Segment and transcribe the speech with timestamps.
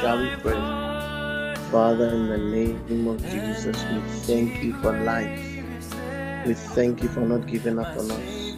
[0.00, 0.54] Shall we pray?
[1.70, 5.43] Father, in the name of Jesus, we thank you for life.
[6.46, 8.54] We thank you for not giving up on us.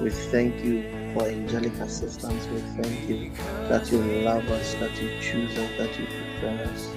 [0.00, 0.82] We thank you
[1.12, 2.46] for angelic assistance.
[2.46, 3.30] We thank you
[3.68, 6.96] that you love us, that you choose us, that you prefer us.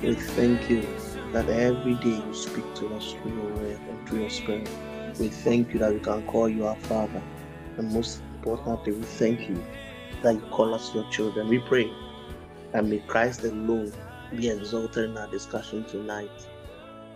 [0.00, 0.86] We thank you
[1.32, 4.68] that every day you speak to us through your word and through your spirit.
[5.18, 7.22] We thank you that we can call you our Father.
[7.76, 9.60] And most importantly, we thank you
[10.22, 11.48] that you call us your children.
[11.48, 11.90] We pray
[12.74, 13.92] and may Christ alone
[14.36, 16.30] be exalted in our discussion tonight.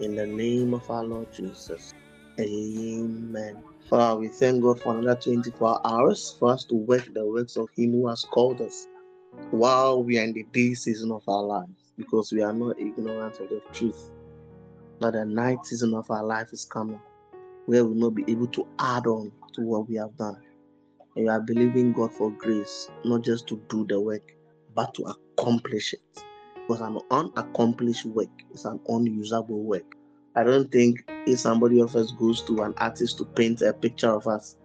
[0.01, 1.95] In the name of our Lord Jesus.
[2.41, 3.63] Amen.
[3.89, 7.69] Father, we thank God for another 24 hours for us to work the works of
[7.77, 8.89] Him who has called us
[9.51, 13.39] while we are in the day season of our lives, because we are not ignorant
[13.39, 14.11] of the truth.
[15.01, 17.01] That the night season of our life is coming,
[17.67, 20.37] where we will not be able to add on to what we have done.
[21.15, 24.23] And we are believing God for grace, not just to do the work,
[24.75, 26.25] but to accomplish it.
[26.67, 29.85] Because an unaccomplished work is an unusable work.
[30.37, 34.11] I don't think if somebody of us goes to an artist to paint a picture
[34.11, 34.57] of us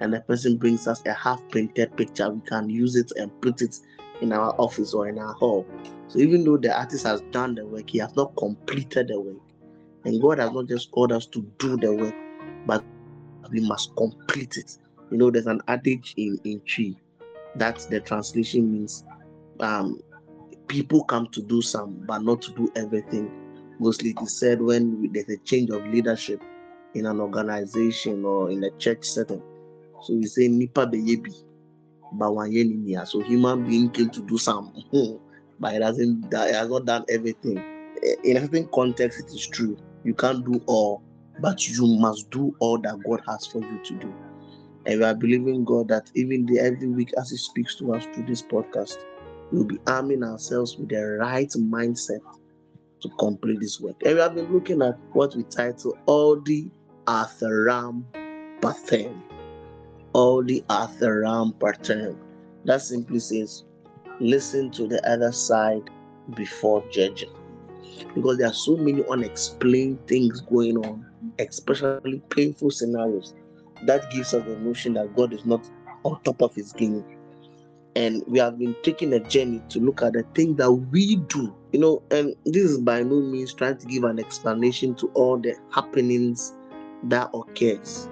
[0.00, 3.60] and the person brings us a half painted picture, we can use it and put
[3.62, 3.76] it
[4.22, 5.66] in our office or in our hall.
[6.08, 9.42] So even though the artist has done the work, he has not completed the work.
[10.04, 12.14] And God has not just called us to do the work,
[12.64, 12.84] but
[13.50, 14.78] we must complete it.
[15.10, 16.94] You know, there's an adage in, in Twi
[17.56, 19.04] that the translation means
[19.60, 20.00] um,
[20.68, 23.30] people come to do some, but not to do everything.
[23.78, 26.42] Mostly it is said when there's a change of leadership
[26.94, 29.42] in an organization or in a church setting.
[30.02, 31.34] So we say nipa beyebi,
[32.12, 33.06] in.
[33.06, 34.72] So human being came to do some,
[35.60, 36.32] but it hasn't.
[36.32, 37.62] It has not done everything.
[38.24, 39.76] In a certain context, it is true.
[40.04, 41.02] You can't do all,
[41.40, 44.14] but you must do all that God has for you to do.
[44.86, 48.04] And we are believing God that even the, every week as He speaks to us
[48.14, 48.96] through this podcast,
[49.50, 52.20] we'll be arming ourselves with the right mindset
[53.00, 53.96] to complete this work.
[54.04, 56.70] And we have been looking at what we title Audi
[57.06, 58.04] Alteram
[58.60, 59.22] Partem.
[60.14, 62.16] Audi Alteram Partem.
[62.64, 63.64] That simply says,
[64.20, 65.90] listen to the other side
[66.34, 67.30] before judging.
[68.14, 71.06] Because there are so many unexplained things going on,
[71.38, 73.34] especially painful scenarios.
[73.86, 75.68] That gives us the notion that God is not
[76.04, 77.04] on top of his game
[77.98, 81.52] and we have been taking a journey to look at the things that we do
[81.72, 85.38] you know and this is by no means trying to give an explanation to all
[85.38, 86.54] the happenings
[87.04, 88.08] that occurs.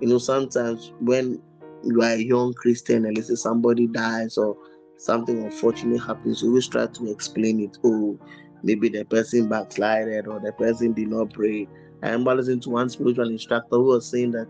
[0.00, 1.40] You know sometimes when
[1.84, 4.56] you are a young christian and let's say somebody dies or
[4.96, 7.78] something unfortunate happens you always try to explain it.
[7.84, 8.18] Oh
[8.62, 11.68] maybe the person backslided or the person did not pray.
[12.02, 14.48] I remember listening to one spiritual instructor who was saying that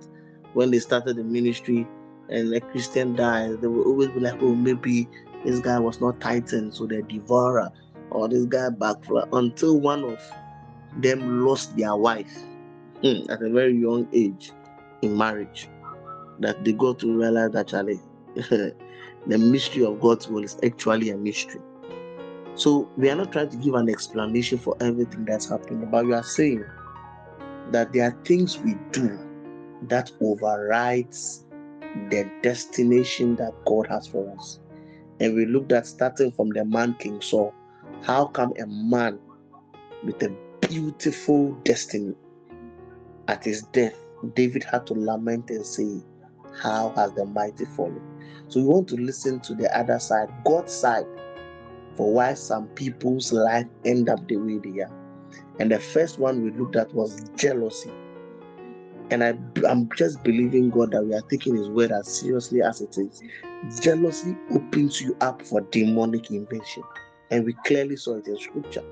[0.54, 1.86] when they started the ministry
[2.28, 5.08] and a Christian dies, they will always be like, oh, maybe
[5.44, 7.70] this guy was not tightened, so the devourer,
[8.10, 10.20] or this guy backflip, until one of
[10.98, 12.32] them lost their wife
[13.02, 14.52] hmm, at a very young age
[15.02, 15.68] in marriage.
[16.40, 18.00] That they got to realize that actually
[18.34, 21.60] the mystery of God's will is actually a mystery.
[22.54, 26.14] So we are not trying to give an explanation for everything that's happening, but we
[26.14, 26.64] are saying
[27.70, 29.18] that there are things we do
[29.82, 31.44] that overrides
[32.08, 34.58] the destination that God has for us.
[35.20, 37.54] And we looked at starting from the man King Saul.
[38.02, 39.18] How come a man
[40.04, 40.34] with a
[40.68, 42.14] beautiful destiny
[43.28, 43.98] at his death,
[44.34, 46.00] David had to lament and say,
[46.62, 48.00] How has the mighty fallen?
[48.48, 51.06] So we want to listen to the other side, God's side,
[51.96, 54.92] for why some people's life end up the way they are.
[55.58, 57.90] And the first one we looked at was jealousy.
[59.10, 59.34] And I,
[59.68, 63.22] I'm just believing God that we are taking His word as seriously as it is.
[63.80, 66.82] Jealousy opens you up for demonic invasion.
[67.30, 68.82] And we clearly saw it in scripture.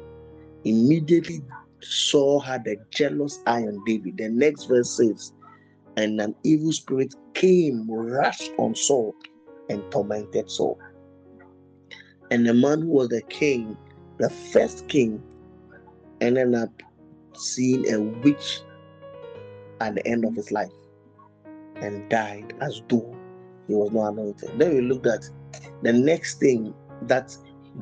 [0.64, 1.42] Immediately
[1.82, 4.16] Saul had a jealous eye on David.
[4.16, 5.32] The next verse says,
[5.96, 9.14] And an evil spirit came, rushed on Saul,
[9.69, 10.78] and tormented Saul.
[12.31, 13.76] And the man who was the king,
[14.19, 15.22] the first king,
[16.20, 16.70] ended up
[17.37, 18.60] seeing a witch
[19.80, 20.70] at the end of his life
[21.76, 23.16] and died as though
[23.69, 24.50] he was not anointed.
[24.58, 25.28] Then we looked at
[25.82, 27.37] the next thing that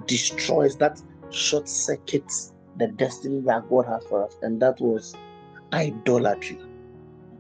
[0.07, 1.01] destroys, that
[1.31, 5.15] short circuits the destiny that God has for us, and that was
[5.73, 6.59] idolatry.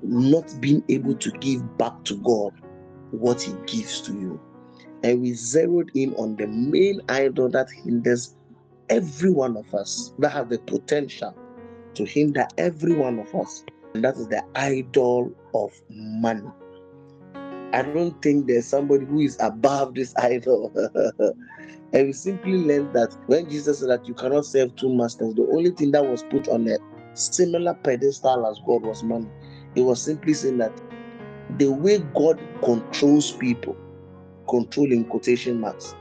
[0.03, 2.53] not being able to give back to God
[3.11, 4.41] what He gives to you.
[5.03, 8.37] And we zeroed in on the main idol that hinders
[8.89, 11.37] every one of us, that have the potential
[11.95, 13.65] to hinder every one of us.
[13.95, 16.49] And that is the idol of money.
[17.73, 20.73] I don't think there's somebody who is above this idol.
[21.93, 25.47] and we simply learned that when Jesus said that you cannot serve two masters, the
[25.53, 26.79] only thing that was put on a
[27.15, 29.29] similar pedestal as God was money.
[29.75, 30.79] It was simply saying that
[31.59, 33.77] the way God controls people,
[34.49, 35.95] controlling quotation marks,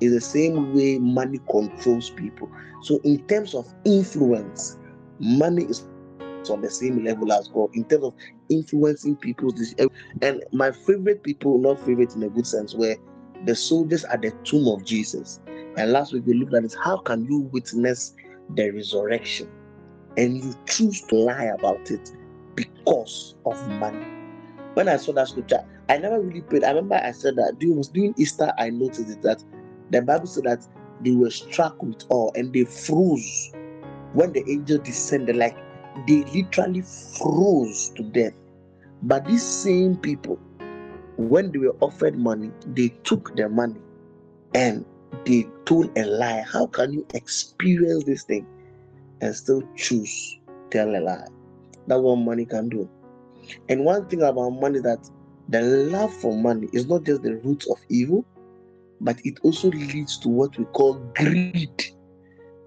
[0.00, 2.50] is the same way money controls people.
[2.82, 4.78] So, in terms of influence,
[5.18, 5.86] money is
[6.48, 8.14] on the same level as God in terms of
[8.48, 9.90] influencing people's decisions.
[10.22, 12.96] Eh, and my favorite people, not favorite in a good sense, were
[13.44, 15.40] the soldiers at the tomb of Jesus.
[15.76, 16.74] And last week we looked at it.
[16.82, 18.14] How can you witness
[18.54, 19.48] the resurrection
[20.16, 22.10] and you choose to lie about it
[22.54, 24.06] because of money?
[24.74, 26.64] When I saw that scripture, I never really prayed.
[26.64, 29.42] I remember I said that during Easter, I noticed it that
[29.90, 30.66] the Bible said that
[31.02, 33.52] they were struck with awe and they froze
[34.12, 35.56] when the angel descended, like
[36.06, 38.34] they literally froze to death.
[39.02, 40.38] But these same people,
[41.16, 43.80] when they were offered money, they took their money
[44.54, 44.84] and
[45.24, 46.44] they told a lie.
[46.46, 48.46] How can you experience this thing
[49.20, 50.38] and still choose
[50.70, 51.26] tell a lie?
[51.86, 52.88] That's what money can do.
[53.68, 54.98] And one thing about money that
[55.48, 58.24] the love for money is not just the root of evil,
[59.00, 61.84] but it also leads to what we call greed.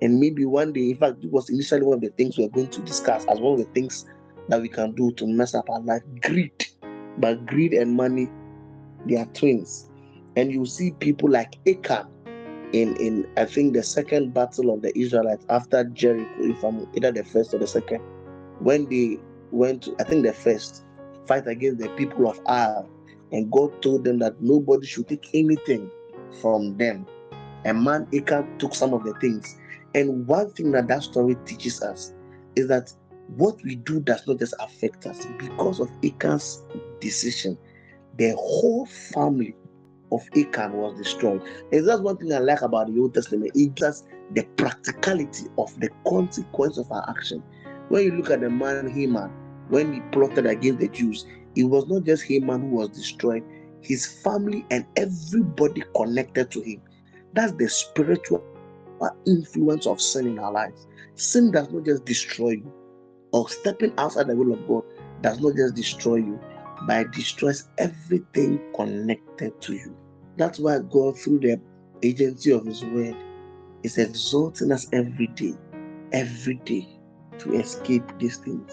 [0.03, 2.49] And maybe one day, in fact, it was initially one of the things we are
[2.49, 4.05] going to discuss as one of the things
[4.49, 6.65] that we can do to mess up our life greed.
[7.19, 8.29] But greed and money,
[9.05, 9.89] they are twins.
[10.35, 12.05] And you see people like Achan
[12.73, 17.13] in, in I think the second battle of the Israelites after Jericho, if I'm either
[17.13, 18.01] the first or the second,
[18.59, 19.19] when they
[19.51, 20.83] went to, I think the first,
[21.27, 22.85] fight against the people of Ar,
[23.31, 25.89] and God told them that nobody should take anything
[26.41, 27.07] from them.
[27.63, 29.55] And man Achan took some of the things.
[29.95, 32.13] And one thing that that story teaches us
[32.55, 32.91] is that
[33.37, 36.63] what we do does not just affect us because of Achan's
[36.99, 37.57] decision.
[38.17, 39.55] The whole family
[40.11, 41.41] of Achan was destroyed.
[41.71, 43.51] And that's one thing I like about the Old Testament.
[43.55, 44.03] It does
[44.33, 47.41] the practicality of the consequence of our action.
[47.89, 49.31] When you look at the man Haman,
[49.69, 51.25] when he plotted against the Jews,
[51.55, 53.43] it was not just Haman who was destroyed,
[53.81, 56.81] his family and everybody connected to him.
[57.33, 58.43] That's the spiritual
[59.25, 60.87] influence of sin in our lives.
[61.15, 62.73] Sin does not just destroy you,
[63.31, 64.83] or stepping outside the will of God
[65.21, 66.39] does not just destroy you,
[66.87, 69.95] but it destroys everything connected to you.
[70.37, 71.59] That's why God, through the
[72.01, 73.15] agency of His Word,
[73.83, 75.53] is exalting us every day,
[76.11, 76.87] every day
[77.39, 78.71] to escape these things.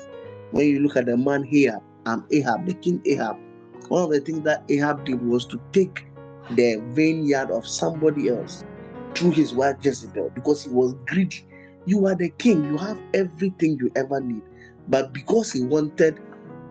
[0.53, 3.37] When you look at the man here, I'm um, Ahab, the king Ahab.
[3.89, 6.07] One of the things that Ahab did was to take
[6.53, 8.65] the vineyard of somebody else
[9.15, 11.47] through his wife Jezebel because he was greedy.
[11.87, 14.43] You are the king, you have everything you ever need.
[14.89, 16.21] But because he wanted,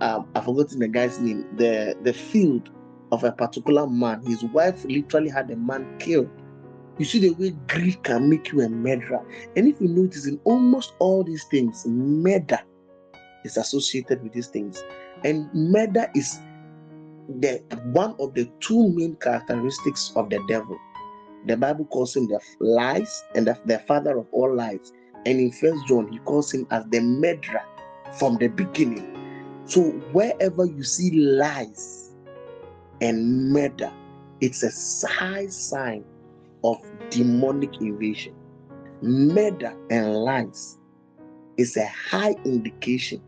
[0.01, 2.69] um, I've forgotten the guy's name, the, the field
[3.11, 6.29] of a particular man, his wife literally had a man killed.
[6.97, 9.25] You see the way greed can make you a murderer.
[9.55, 12.59] And if you notice in almost all these things, murder
[13.45, 14.83] is associated with these things.
[15.23, 16.39] And murder is
[17.39, 17.61] the
[17.93, 20.77] one of the two main characteristics of the devil.
[21.45, 24.91] The Bible calls him the lies and the, the father of all lies.
[25.25, 27.61] And in First John, he calls him as the murderer
[28.17, 29.15] from the beginning.
[29.65, 29.81] So
[30.11, 32.11] wherever you see lies
[33.01, 33.91] and murder,
[34.41, 36.03] it's a high sign
[36.63, 36.77] of
[37.09, 38.35] demonic invasion.
[39.01, 40.77] Murder and lies
[41.57, 43.21] is a high indication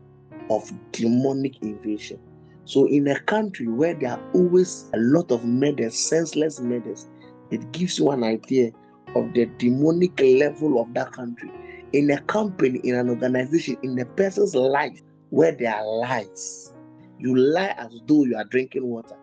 [0.50, 2.18] of demonic invasion.
[2.64, 7.08] So, in a country where there are always a lot of murders, senseless murders,
[7.52, 8.72] it gives you an idea
[9.14, 11.50] of the demonic level of that country.
[11.92, 16.72] In a company, in an organization, in a person's life where there are lies,
[17.18, 19.16] you lie as though you are drinking water.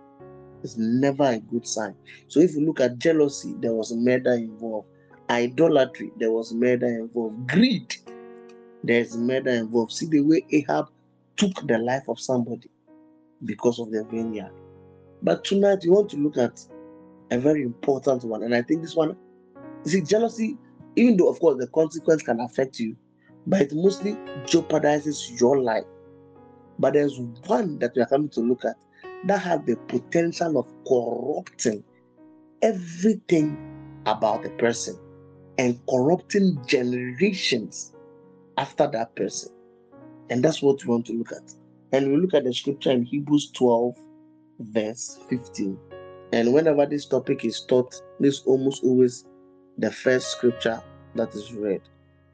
[0.64, 1.96] It's never a good sign.
[2.28, 4.88] So, if you look at jealousy, there was murder involved.
[5.30, 7.48] Idolatry, there was murder involved.
[7.48, 7.96] Greed,
[8.84, 9.94] there's murder involved.
[9.94, 10.88] See the way Ahab
[11.38, 12.70] took the life of somebody
[13.46, 14.52] because of the vineyard.
[15.24, 16.60] But tonight, you want to look at
[17.32, 18.44] a very important one.
[18.44, 19.16] And I think this one,
[19.86, 20.58] you see, jealousy,
[20.96, 22.96] even though, of course, the consequence can affect you,
[23.48, 24.14] but it mostly
[24.46, 25.86] jeopardizes your life.
[26.80, 28.76] But there's one that we are coming to look at
[29.26, 31.84] that has the potential of corrupting
[32.62, 33.58] everything
[34.06, 34.98] about the person
[35.58, 37.94] and corrupting generations
[38.58, 39.52] after that person.
[40.30, 41.54] And that's what we want to look at.
[41.92, 43.96] And we look at the scripture in Hebrews 12,
[44.60, 45.78] verse 15.
[46.32, 49.26] And whenever this topic is taught, this almost always
[49.78, 50.82] the first scripture
[51.16, 51.82] that is read.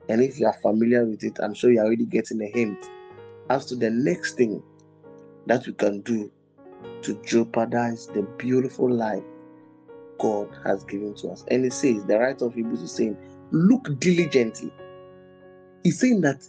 [0.09, 2.77] And if you are familiar with it, I'm sure you're already getting a hint
[3.49, 4.61] as to the next thing
[5.45, 6.31] that we can do
[7.03, 9.23] to jeopardize the beautiful life
[10.19, 11.45] God has given to us.
[11.49, 13.17] And it says, the writer of Hebrews is saying,
[13.51, 14.71] look diligently.
[15.83, 16.43] He's saying that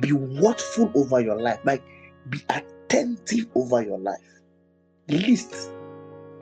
[0.00, 1.82] be watchful over your life, like
[2.30, 4.18] be attentive over your life.
[5.08, 5.70] Lest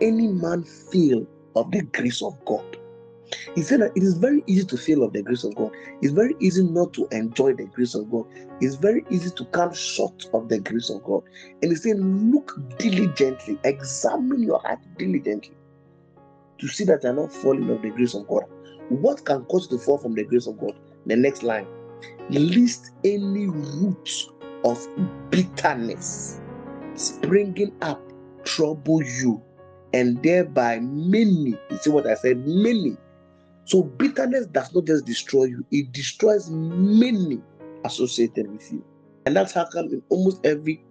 [0.01, 1.27] any man fail
[1.57, 2.65] of the grace of God.
[3.55, 5.71] He said that it is very easy to fail of the grace of God.
[6.03, 8.25] It's very easy not to enjoy the grace of God.
[8.61, 11.23] It's very easy to come short of the grace of God.
[11.63, 15.57] And he said, look diligently, examine your heart diligently
[16.59, 18.45] to see that you're not falling of the grace of God.
[18.89, 20.73] What can cause you to fall from the grace of God?
[21.07, 21.67] The next line
[22.29, 24.11] list any root
[24.65, 24.87] of
[25.31, 26.41] bitterness
[26.95, 28.01] springing up
[28.45, 29.43] trouble you,
[29.93, 32.97] and thereby many, you see what I said, many.
[33.65, 37.41] So bitterness does not just destroy you, it destroys many
[37.85, 38.85] associated with you.
[39.27, 40.85] And that's how come in almost every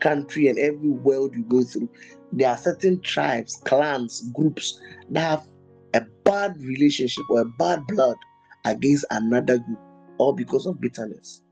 [0.00, 1.88] country and every world you go through,
[2.32, 5.46] there are certain tribes, clans, groups that have
[5.94, 8.16] a bad relationship or a bad blood
[8.64, 9.78] against another group,
[10.18, 11.42] all because of bitterness.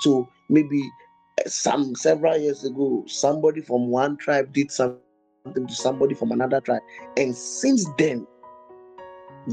[0.00, 0.82] So maybe
[1.46, 4.98] some several years ago, somebody from one tribe did something
[5.52, 6.82] to somebody from another tribe,
[7.16, 8.26] and since then,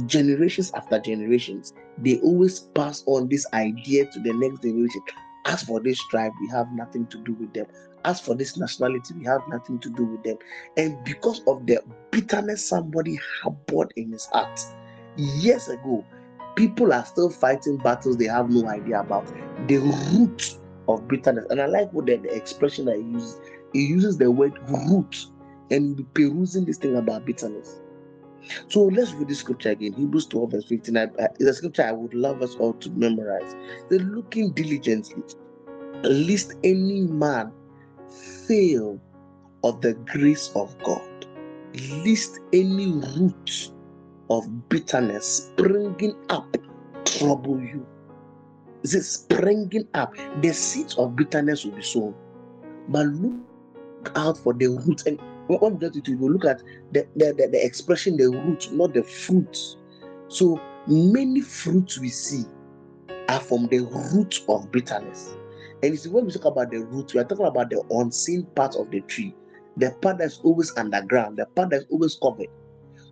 [0.05, 5.01] generations after generations, they always pass on this idea to the next generation.
[5.45, 7.65] As for this tribe, we have nothing to do with them.
[8.05, 10.37] As for this nationality, we have nothing to do with them.
[10.77, 11.81] And because of the
[12.11, 14.59] bitterness somebody harbored in his heart
[15.17, 16.05] years ago,
[16.55, 19.27] people are still fighting battles they have no idea about.
[19.67, 20.57] The root
[20.87, 21.47] of bitterness.
[21.49, 23.41] And I like what the, the expression that he uses.
[23.73, 25.25] He uses the word root
[25.71, 27.81] and you'll be perusing this thing about bitterness.
[28.67, 29.93] So let's read this scripture again.
[29.93, 30.97] Hebrews 12, verse 15.
[30.97, 33.55] I, I, it's a scripture I would love us all to memorize.
[33.89, 35.23] They're looking diligently,
[36.03, 37.51] lest any man
[38.47, 38.99] fail
[39.63, 41.25] of the grace of God,
[42.05, 43.71] lest any root
[44.29, 46.57] of bitterness springing up
[47.05, 47.85] trouble you.
[48.83, 50.15] Is it springing up?
[50.41, 52.15] The seeds of bitterness will be sown.
[52.89, 55.05] But look out for the root.
[55.05, 55.19] And
[55.57, 58.71] when we get to it, we look at the, the, the, the expression, the root,
[58.71, 59.57] not the fruit.
[60.27, 62.45] So many fruits we see
[63.29, 65.35] are from the root of bitterness.
[65.83, 68.45] And you see, when we talk about the root, we are talking about the unseen
[68.55, 69.33] part of the tree,
[69.77, 72.47] the part that's always underground, the part that's always covered.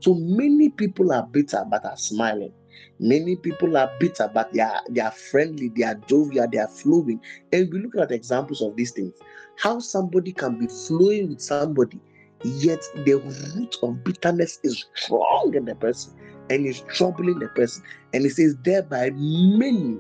[0.02, 2.54] So many people are bitter but are smiling.
[3.00, 6.68] Many people are bitter but they are they are friendly, they are jovial, they are
[6.68, 7.20] flowing.
[7.52, 9.14] And we look at examples of these things.
[9.58, 12.00] How somebody can be flowing with somebody,
[12.44, 16.14] yet the root of bitterness is strong in the person
[16.50, 17.84] and is troubling the person.
[18.14, 19.98] And it says, thereby many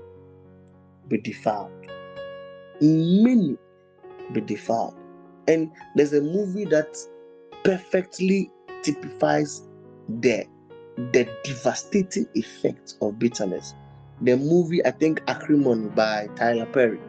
[1.07, 1.71] be defiled.
[2.81, 3.57] Many
[4.33, 4.95] be defiled.
[5.47, 6.97] And there's a movie that
[7.63, 8.51] perfectly
[8.83, 9.67] typifies
[10.07, 10.45] the
[11.13, 13.73] the devastating effect of bitterness.
[14.21, 16.99] The movie, I think, Acrimony by Tyler Perry.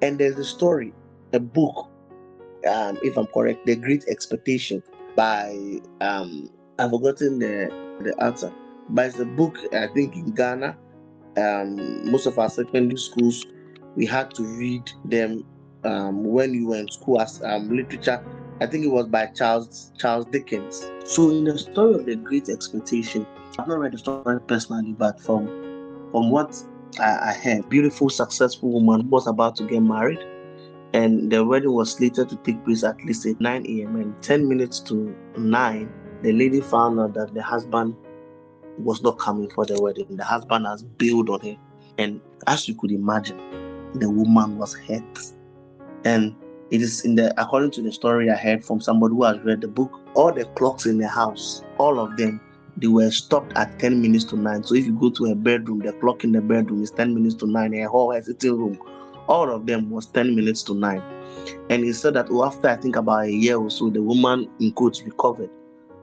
[0.00, 0.94] And there's a story,
[1.34, 1.90] a book,
[2.66, 4.82] um, if I'm correct, The Great Expectation
[5.16, 7.70] by um I've forgotten the
[8.02, 8.52] the author,
[8.90, 10.76] but it's a book I think in Ghana.
[11.36, 13.44] Um, most of our secondary schools
[13.96, 15.44] we had to read them
[15.84, 18.24] um, when we were in school as um, literature.
[18.60, 20.90] I think it was by Charles Charles Dickens.
[21.04, 23.26] So in the story of the Great Expectation,
[23.58, 25.46] I've not read the story personally, but from
[26.12, 26.56] from what
[27.00, 30.24] I, I heard, beautiful, successful woman was about to get married,
[30.94, 33.96] and the wedding was slated to take place at least at 9 a.m.
[33.96, 37.96] And 10 minutes to 9, the lady found out that the husband
[38.78, 40.06] was not coming for the wedding.
[40.16, 41.56] The husband has bailed on her,
[41.98, 43.40] and as you could imagine,
[43.94, 45.02] the woman was hurt.
[46.04, 46.36] And
[46.70, 49.62] it is in the according to the story I heard from somebody who has read
[49.62, 52.40] the book, all the clocks in the house, all of them,
[52.76, 54.62] they were stopped at 10 minutes to 9.
[54.62, 57.34] So if you go to a bedroom, the clock in the bedroom is 10 minutes
[57.36, 58.78] to 9, a whole sitting room,
[59.28, 61.02] all of them was 10 minutes to 9.
[61.70, 64.48] And he said that oh, after I think about a year or so, the woman
[64.60, 65.50] in quotes recovered.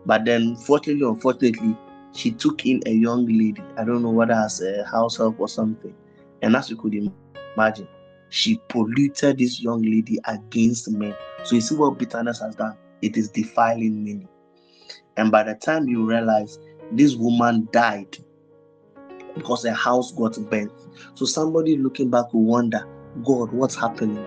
[0.06, 1.76] But then, fortunately, unfortunately,
[2.14, 3.62] she took in a young lady.
[3.78, 5.96] I don't know whether as a house help or something.
[6.42, 6.96] And as you could
[7.56, 7.88] imagine,
[8.30, 11.16] she polluted this young lady against men.
[11.44, 12.76] So you see what bitterness has done?
[13.02, 14.28] It is defiling many.
[15.18, 16.58] And by the time you realize
[16.92, 18.18] this woman died
[19.36, 20.72] because her house got burnt.
[21.16, 22.86] So somebody looking back will wonder,
[23.24, 24.26] God, what's happening?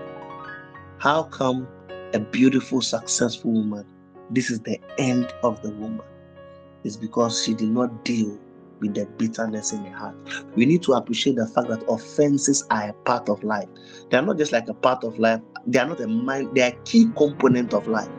[0.99, 1.67] How come
[2.13, 3.85] a beautiful, successful woman,
[4.31, 6.01] this is the end of the woman.
[6.83, 8.39] It's because she did not deal
[8.79, 10.15] with the bitterness in her heart.
[10.55, 13.67] We need to appreciate the fact that offenses are a part of life.
[14.09, 16.61] They are not just like a part of life, they are not a mind, they
[16.61, 18.09] are a key component of life.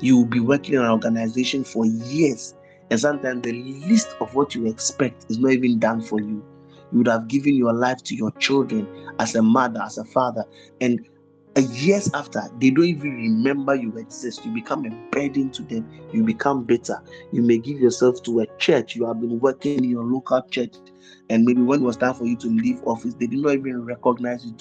[0.00, 2.54] You will be working in an organization for years,
[2.90, 6.44] and sometimes the least of what you expect is not even done for you.
[6.92, 8.86] You would have given your life to your children
[9.18, 10.44] as a mother, as a father,
[10.80, 11.00] and
[11.62, 14.44] years after they don't even remember you exist.
[14.44, 15.88] You become a burden to them.
[16.12, 17.00] You become bitter.
[17.30, 18.96] You may give yourself to a church.
[18.96, 20.74] You have been working in your local church
[21.30, 23.84] and maybe when it was time for you to leave office they did not even
[23.84, 24.54] recognize you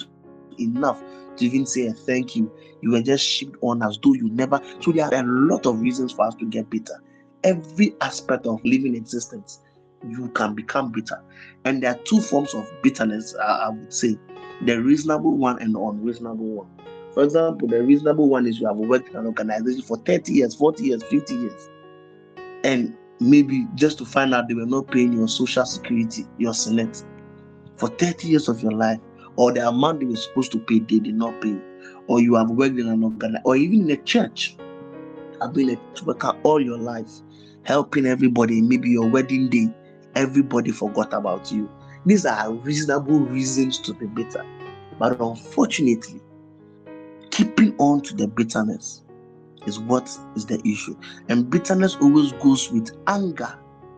[0.59, 1.03] enough
[1.35, 2.51] to even say a thank you.
[2.81, 5.81] You were just shipped on as though you never so there are a lot of
[5.81, 7.01] reasons for us to get bitter.
[7.43, 9.59] Every aspect of living existence
[10.07, 11.21] you can become bitter.
[11.65, 14.17] And there are two forms of bitterness i would say
[14.65, 16.67] the reasonable one and the unreasonable one.
[17.13, 20.55] For example, the reasonable one is you have worked in an organization for 30 years,
[20.55, 21.69] 40 years, 50 years,
[22.63, 27.05] and maybe just to find out they were not paying your social security, your select
[27.77, 28.99] for 30 years of your life,
[29.35, 31.55] or the amount they were supposed to pay, they did not pay,
[32.07, 34.57] or you have worked in an organization, or even in a church,
[35.41, 37.09] have been a worker all your life,
[37.63, 39.67] helping everybody, maybe your wedding day,
[40.15, 41.69] everybody forgot about you.
[42.05, 44.45] These are reasonable reasons to be bitter.
[44.99, 46.21] But unfortunately,
[47.31, 49.03] keeping on to the bitterness
[49.65, 50.97] is what is the issue.
[51.29, 53.57] And bitterness always goes with anger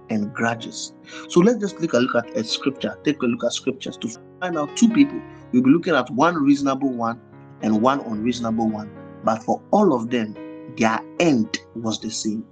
[0.10, 0.94] and grudges.
[1.30, 2.98] So let's just take a look at a scripture.
[3.04, 4.10] Take a look at scriptures to
[4.40, 5.20] find out two people.
[5.52, 7.20] We'll be looking at one reasonable one
[7.62, 8.92] and one unreasonable one.
[9.24, 10.36] But for all of them,
[10.78, 12.46] their end was the same.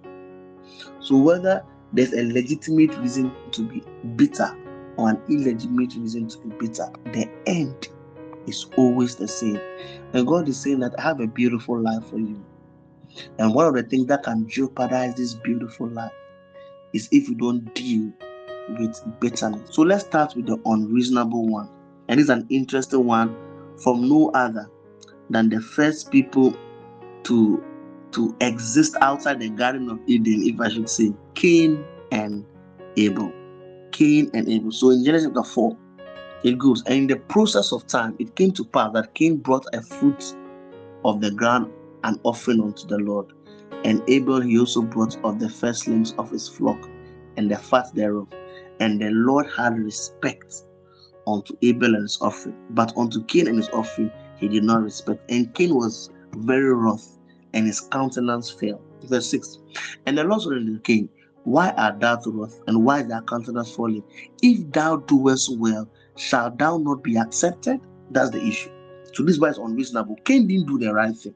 [1.00, 3.84] So whether there's a legitimate reason to be
[4.16, 4.58] bitter
[4.98, 7.90] or an illegitimate reason to be bitter, the end
[8.48, 9.60] is always the same.
[10.14, 12.44] And God is saying that I have a beautiful life for you.
[13.40, 16.12] And one of the things that can jeopardize this beautiful life
[16.94, 18.12] is if you don't deal
[18.78, 19.74] with bitterness.
[19.74, 21.70] So let's start with the unreasonable one.
[22.08, 23.36] And it's an interesting one
[23.78, 24.70] from no other
[25.30, 26.56] than the first people
[27.24, 27.64] to
[28.12, 32.46] to exist outside the Garden of Eden, if I should say, Cain and
[32.96, 33.34] Abel.
[33.94, 34.72] Cain and Abel.
[34.72, 35.78] So in Genesis chapter 4,
[36.44, 39.66] it goes, and in the process of time, it came to pass that Cain brought
[39.74, 40.22] a fruit
[41.06, 41.72] of the ground
[42.04, 43.28] an offering unto the Lord.
[43.86, 46.90] And Abel he also brought of the firstlings of his flock
[47.38, 48.28] and the fat thereof.
[48.80, 50.64] And the Lord had respect
[51.28, 55.22] unto Abel and his offering, but unto Cain and his offering he did not respect.
[55.30, 57.20] And Cain was very wroth,
[57.54, 58.82] and his countenance fell.
[59.04, 59.60] Verse 6.
[60.06, 61.10] And the Lord said unto Cain,
[61.46, 64.04] Why art thou wroth, and why is thy countenance falling?
[64.42, 67.82] If thou doest well, shall thou not be accepted?
[68.12, 68.70] That's the issue.
[69.14, 70.16] So this why it's unreasonable.
[70.24, 71.36] Cain didn't do the right thing.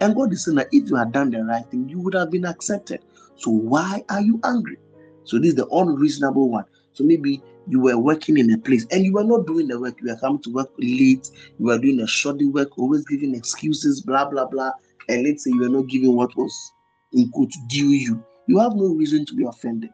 [0.00, 2.30] And God is saying that if you had done the right thing, you would have
[2.30, 3.04] been accepted.
[3.36, 4.78] So why are you angry?
[5.24, 6.64] So this is the unreasonable one.
[6.92, 9.96] So maybe you were working in a place and you were not doing the work.
[10.00, 11.30] You were coming to work late.
[11.58, 14.72] You were doing a shoddy work, always giving excuses, blah blah blah.
[15.08, 16.72] And let's say you were not giving what was
[17.12, 18.24] in quote due you.
[18.46, 19.90] You have no reason to be offended.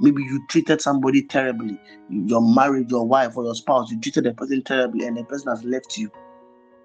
[0.00, 1.78] Maybe you treated somebody terribly.
[2.10, 5.48] Your marriage, your wife, or your spouse, you treated the person terribly, and the person
[5.48, 6.10] has left you.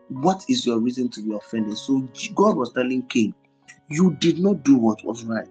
[0.10, 1.78] What is your reason to be offended?
[1.78, 3.34] So God was telling Cain,
[3.89, 5.47] You did not do what was right.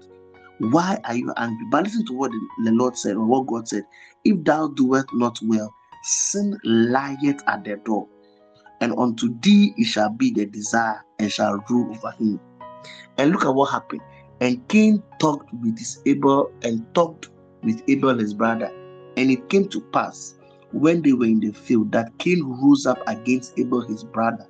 [0.58, 1.66] Why are you angry?
[1.70, 2.30] But listen to what
[2.64, 3.84] the Lord said, or what God said.
[4.24, 5.72] If thou doest not well,
[6.04, 8.08] sin lieth at the door,
[8.80, 12.40] and unto thee it shall be the desire, and shall rule over him.
[13.18, 14.00] And look at what happened.
[14.40, 17.30] And Cain talked with his Abel and talked
[17.62, 18.70] with Abel his brother.
[19.16, 20.34] And it came to pass
[20.72, 24.46] when they were in the field that Cain rose up against Abel his brother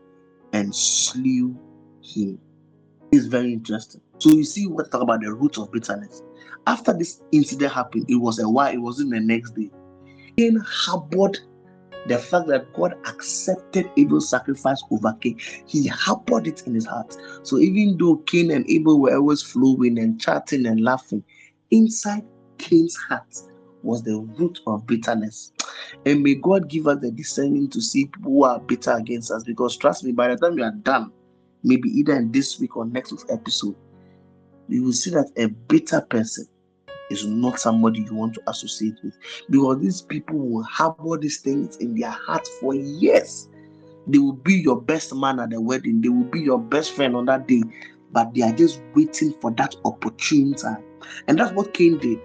[0.52, 1.56] and slew
[2.02, 2.38] him.
[3.12, 4.00] It's very interesting.
[4.18, 6.22] So you see what talk about the root of bitterness.
[6.66, 9.70] After this incident happened, it was a while, it wasn't the next day.
[10.36, 11.38] Cain harbored
[12.08, 15.38] the fact that God accepted Abel's sacrifice over Cain.
[15.66, 17.16] He harbored it in his heart.
[17.42, 21.24] So even though Cain and Abel were always flowing and chatting and laughing,
[21.70, 22.22] inside
[22.58, 23.36] Cain's heart
[23.82, 25.52] was the root of bitterness.
[26.04, 29.44] And may God give us the discerning to see people who are bitter against us.
[29.44, 31.12] Because trust me, by the time you are done,
[31.62, 33.76] maybe either in this week or next week's episode,
[34.68, 36.46] you will see that a bitter person
[37.10, 39.16] is not somebody you want to associate with.
[39.50, 43.48] Because these people will harbor these things in their heart for years.
[44.06, 47.16] They will be your best man at the wedding, they will be your best friend
[47.16, 47.62] on that day,
[48.12, 50.82] but they are just waiting for that opportune time.
[51.26, 52.20] And that's what Cain did.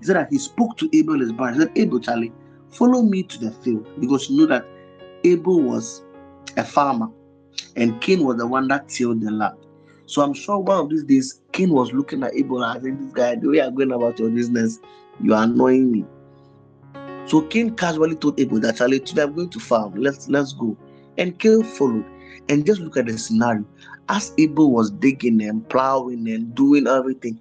[0.00, 1.52] He said that he spoke to Abel, his brother.
[1.52, 2.32] He said, Abel, Charlie,
[2.70, 4.66] follow me to the field because you know that
[5.24, 6.02] Abel was
[6.56, 7.08] a farmer
[7.76, 9.56] and Cain was the one that tilled the land.
[10.06, 13.12] So I'm sure one of these days, Cain was looking at Abel and saying, This
[13.12, 14.78] guy, the way you're going about your business,
[15.20, 16.04] you are annoying me.
[17.26, 19.94] So Cain casually told Abel that Charlie, today I'm going to farm.
[19.94, 20.76] Let's let's go.
[21.18, 22.04] And Cain followed.
[22.48, 23.64] And just look at the scenario.
[24.08, 27.38] As Abel was digging and plowing and doing everything,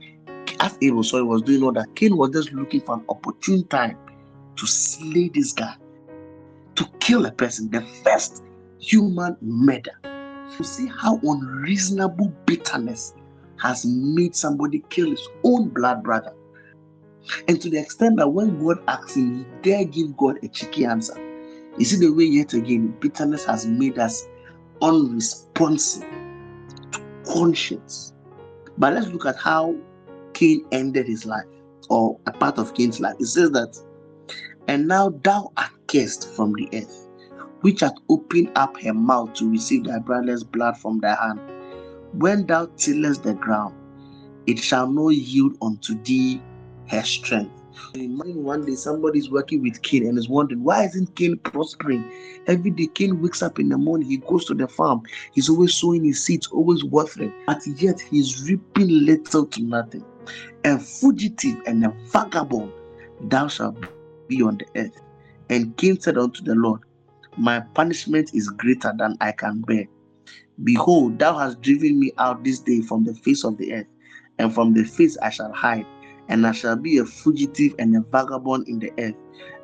[0.59, 3.65] as Abel saw he was doing all that, Cain was just looking for an opportune
[3.67, 3.97] time
[4.57, 5.73] to slay this guy,
[6.75, 8.43] to kill a person, the first
[8.79, 9.91] human murder.
[10.57, 13.13] You see how unreasonable bitterness
[13.61, 16.33] has made somebody kill his own blood brother.
[17.47, 20.85] And to the extent that when God asks him, he dare give God a cheeky
[20.85, 21.17] answer.
[21.77, 24.27] You see the way yet again bitterness has made us
[24.81, 26.05] unresponsive
[26.91, 28.13] to conscience.
[28.77, 29.75] But let's look at how
[30.33, 31.45] Cain ended his life,
[31.89, 33.15] or a part of Cain's life.
[33.19, 33.77] It says that,
[34.67, 37.07] and now thou art cursed from the earth,
[37.61, 41.39] which hath opened up her mouth to receive thy brother's blood from thy hand.
[42.13, 43.75] When thou tillest the ground,
[44.47, 46.41] it shall not yield unto thee
[46.87, 47.51] her strength.
[47.93, 52.03] Imagine one day somebody is working with Cain and is wondering why isn't Cain prospering?
[52.47, 55.75] Every day Cain wakes up in the morning, he goes to the farm, he's always
[55.75, 60.03] sowing his seeds, always watering, but yet he's reaping little to nothing.
[60.65, 62.71] A fugitive and a vagabond,
[63.21, 63.77] thou shalt
[64.27, 64.99] be on the earth.
[65.49, 66.81] And Cain said unto the Lord,
[67.37, 69.85] My punishment is greater than I can bear.
[70.63, 73.87] Behold, thou hast driven me out this day from the face of the earth,
[74.39, 75.85] and from the face I shall hide
[76.29, 79.15] and I shall be a fugitive and a vagabond in the earth.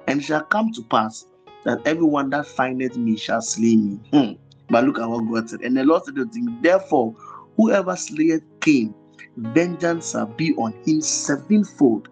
[0.08, 1.28] And shall come to pass
[1.64, 4.00] that everyone that findeth me shall slay me.
[4.12, 4.34] Hmm.
[4.70, 5.62] But look at what God said.
[5.62, 7.16] And the Lord said to him, Therefore,
[7.56, 8.94] whoever slayeth Cain,
[9.38, 12.08] vengeance shall be on him sevenfold.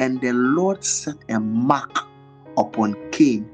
[0.00, 1.96] And the Lord set a mark
[2.58, 3.48] upon Cain,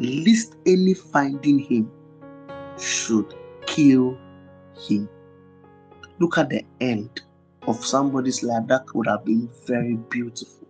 [0.00, 1.90] lest any finding him
[2.78, 3.32] should
[3.66, 4.18] kill
[4.88, 5.08] him.
[6.18, 7.22] Look at the end
[7.66, 10.66] of somebody's life that would have been very beautiful.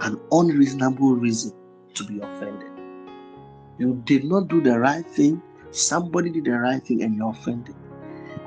[0.00, 1.52] An unreasonable reason
[1.94, 2.68] to be offended.
[3.78, 5.40] You did not do the right thing,
[5.70, 7.74] somebody did the right thing, and you're offended.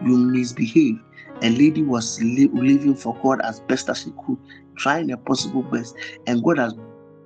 [0.04, 1.00] You misbehaved.
[1.42, 4.38] A lady was li- living for God as best as she could,
[4.78, 5.96] trying her possible best,
[6.28, 6.74] and God has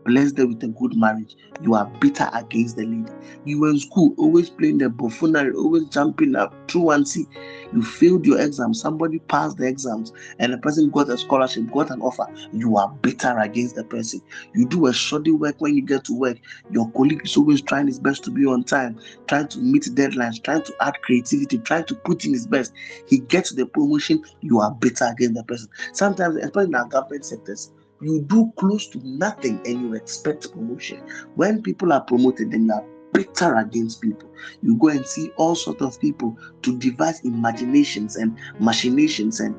[0.06, 1.36] blessed them with a good marriage.
[1.62, 3.12] You are bitter against the lady.
[3.46, 7.26] You were in school, always playing the buffoonery, always jumping up through and see.
[7.74, 8.74] You failed your exam.
[8.74, 12.28] Somebody passed the exams, and the person got a scholarship, got an offer.
[12.52, 14.22] You are bitter against the person.
[14.54, 16.38] You do a shoddy work when you get to work.
[16.72, 20.44] Your colleague is always trying his best to be on time, trying to meet deadlines,
[20.44, 22.74] trying to add creativity, trying to put in his best.
[23.08, 24.24] He gets the promotion.
[24.42, 25.70] You are bitter against the person.
[25.94, 27.72] Sometimes, especially in our government sectors,
[28.04, 31.02] you do close to nothing and you expect promotion.
[31.36, 34.30] When people are promoted, then you are bitter against people.
[34.62, 39.56] You go and see all sorts of people to devise imaginations and machinations and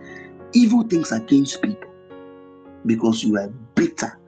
[0.52, 1.90] evil things against people
[2.86, 4.18] because you are bitter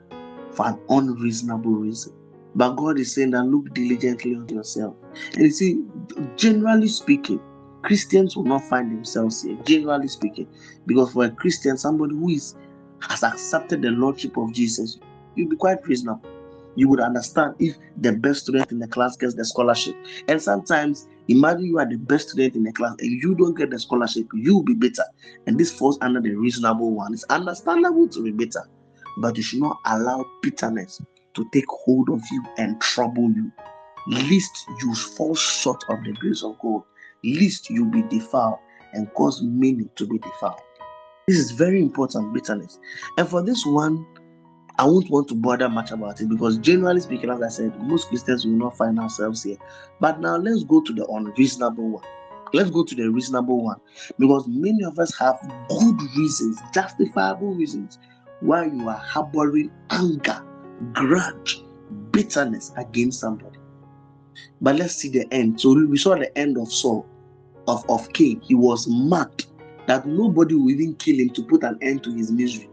[0.51, 2.13] for an unreasonable reason.
[2.55, 4.95] But God is saying that look diligently on yourself.
[5.33, 5.83] And you see,
[6.35, 7.39] generally speaking,
[7.83, 10.47] Christians will not find themselves here, generally speaking,
[10.87, 12.55] because for a Christian, somebody who is
[13.01, 14.99] has accepted the lordship of Jesus,
[15.35, 16.29] you'll be quite reasonable.
[16.75, 19.95] You would understand if the best student in the class gets the scholarship.
[20.27, 23.71] And sometimes, imagine you are the best student in the class and you don't get
[23.71, 25.03] the scholarship, you'll be bitter.
[25.47, 27.13] And this falls under the reasonable one.
[27.13, 28.61] It's understandable to be bitter,
[29.17, 31.01] but you should not allow bitterness
[31.33, 33.51] to take hold of you and trouble you.
[34.09, 36.83] Lest you fall short of the grace of God,
[37.23, 38.59] lest you be defiled
[38.93, 40.61] and cause many to be defiled.
[41.27, 42.79] This is very important, bitterness.
[43.17, 44.05] And for this one,
[44.79, 48.07] I won't want to bother much about it because, generally speaking, as I said, most
[48.07, 49.57] Christians will not find ourselves here.
[49.99, 52.05] But now let's go to the unreasonable one.
[52.53, 53.75] Let's go to the reasonable one
[54.17, 55.37] because many of us have
[55.67, 57.99] good reasons, justifiable reasons,
[58.39, 60.41] why you are harboring anger,
[60.93, 61.61] grudge,
[62.11, 63.59] bitterness against somebody.
[64.61, 65.59] But let's see the end.
[65.59, 67.05] So we saw the end of Saul,
[67.67, 68.39] of, of Cain.
[68.39, 69.47] He was marked
[69.87, 72.69] that nobody will even kill him to put an end to his misery.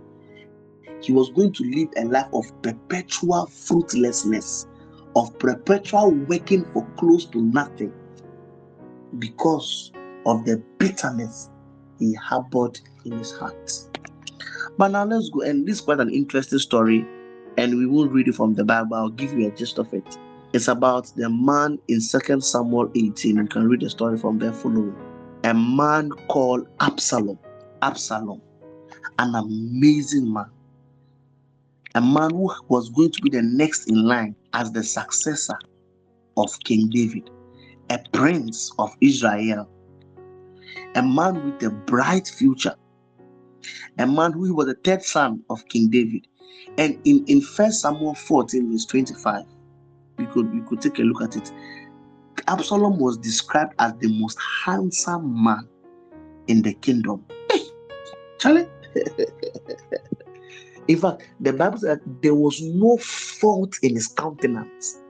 [1.01, 4.67] He was going to live a life of perpetual fruitlessness,
[5.17, 7.93] of perpetual working for close to nothing
[9.19, 9.93] because
[10.27, 11.51] of the bitterness
[11.99, 13.73] he harbored in his heart.
[14.77, 17.07] But now let's go, and this is quite an interesting story,
[17.57, 18.97] and we won't read it from the Bible.
[18.97, 20.19] I'll give you a gist of it.
[20.53, 23.37] It's about the man in 2 Samuel 18.
[23.37, 24.97] You can read the story from there following
[25.45, 27.39] a man called Absalom.
[27.83, 28.43] Absalom,
[29.19, 30.47] an amazing man.
[31.95, 35.59] A man who was going to be the next in line as the successor
[36.37, 37.31] of King David,
[37.91, 39.69] a prince of Israel.
[40.97, 42.77] a man with a bright future,
[43.99, 46.27] a man who was the third son of King David.
[46.79, 49.45] And in, in First Samuel 14, verse 25,
[50.19, 51.53] we could we could take a look at it.
[52.49, 55.69] Absalom was described as the most handsome man
[56.49, 57.27] in the kingdom.
[57.51, 57.61] Hey,
[58.41, 58.67] Charlie.
[60.89, 65.03] in fact, the Bible said there was no fault in his countenance.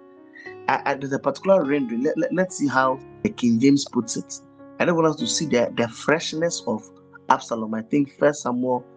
[0.68, 2.02] I, I- there's a particular rendering.
[2.04, 4.32] Let, let, let's see how the King James puts it.
[4.80, 6.82] I don't want us to see the, the freshness of
[7.30, 7.74] Absalom.
[7.74, 8.88] I think First Samuel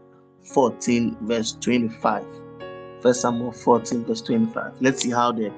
[0.54, 2.26] 14, verse 25.
[3.02, 4.74] First Samuel 14, verse 25.
[4.82, 5.54] Let's see how the,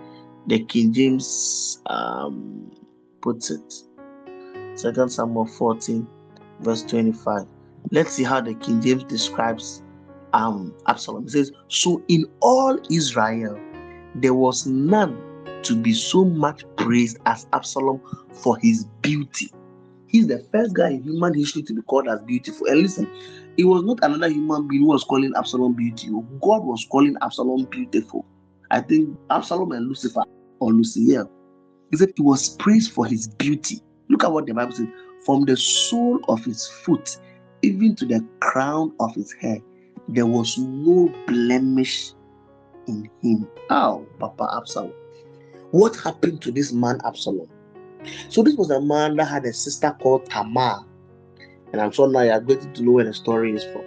[0.47, 2.71] the King James um,
[3.21, 3.73] puts it.
[4.75, 6.07] Second Samuel 14,
[6.61, 7.43] verse 25.
[7.91, 9.83] Let's see how the King James describes
[10.33, 11.25] um, Absalom.
[11.25, 13.59] It says, So in all Israel,
[14.15, 15.21] there was none
[15.63, 18.01] to be so much praised as Absalom
[18.41, 19.51] for his beauty.
[20.07, 22.67] He's the first guy in human history to be called as beautiful.
[22.67, 23.07] And listen,
[23.57, 26.21] it was not another human being who was calling Absalom beautiful.
[26.41, 28.25] God was calling Absalom beautiful.
[28.71, 30.23] I think Absalom and Lucifer
[30.59, 31.29] or Lucifer.
[31.91, 33.81] He said he was praised for his beauty.
[34.09, 34.87] Look at what the Bible says.
[35.25, 37.17] From the sole of his foot,
[37.61, 39.59] even to the crown of his hair,
[40.07, 42.13] there was no blemish
[42.87, 43.47] in him.
[43.69, 44.93] Oh, Papa Absalom.
[45.71, 47.47] What happened to this man, Absalom?
[48.29, 50.85] So, this was a man that had a sister called Tamar.
[51.71, 53.83] And I'm sure now you're going to know where the story is from.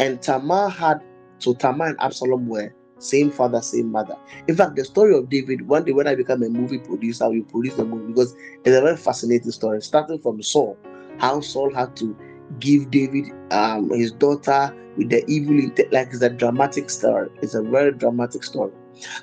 [0.00, 1.00] And Tamar had,
[1.38, 4.16] so Tamar and Absalom were same father, same mother.
[4.48, 7.42] In fact, the story of David, one day when I become a movie producer, we
[7.42, 8.34] produce the movie because
[8.64, 10.78] it's a very fascinating story, starting from Saul,
[11.18, 12.16] how Saul had to
[12.60, 15.92] give David um, his daughter with the evil intent.
[15.92, 17.28] Like it's a dramatic story.
[17.42, 18.72] It's a very dramatic story.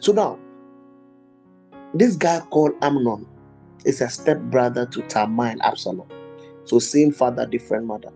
[0.01, 0.39] So now,
[1.93, 3.25] this guy called Amnon
[3.85, 6.07] is a step brother to Tamar and Absalom.
[6.65, 8.11] So same father, different mother.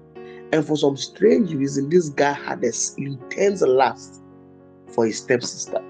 [0.52, 4.22] And for some strange reason, this guy had this intense lust
[4.93, 5.82] for his stepsister.